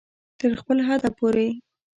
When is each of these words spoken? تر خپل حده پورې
تر 0.39 0.51
خپل 0.61 0.77
حده 0.87 1.09
پورې 1.17 1.47